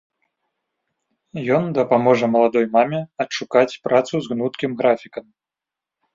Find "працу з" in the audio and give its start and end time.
3.85-4.33